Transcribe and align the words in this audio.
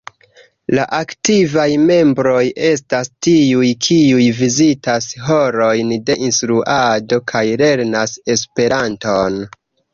La 0.77 0.85
aktivaj 0.99 1.65
membroj 1.81 2.39
estas 2.69 3.11
tiuj, 3.27 3.67
kiuj 3.89 4.25
vizitas 4.41 5.11
horojn 5.29 5.95
de 6.11 6.19
instruado 6.31 7.23
kaj 7.35 7.47
lernas 7.67 8.21
Esperanton. 8.39 9.43